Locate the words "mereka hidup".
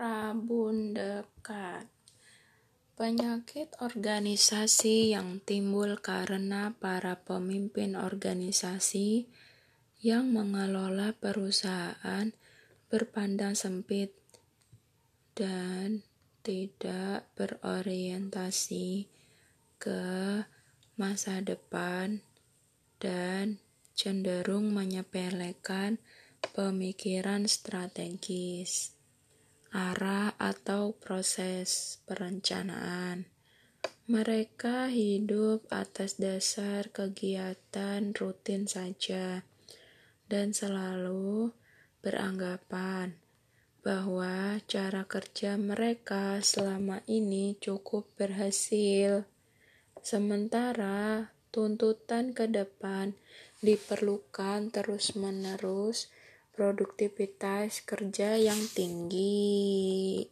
34.10-35.70